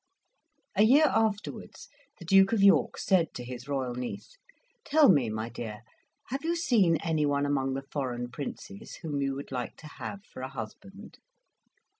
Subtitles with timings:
[0.75, 4.35] A year afterwards, the Duke of York said to his royal niece,
[4.83, 5.81] "Tell me, my dear,
[6.29, 10.41] have you seen anyone among the foreign princes whom you would like to have for
[10.41, 11.19] a husband?"